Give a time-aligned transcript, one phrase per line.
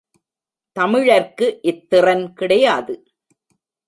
[0.75, 2.95] தமிழர்க்கு இத்திறன் கிடையாது.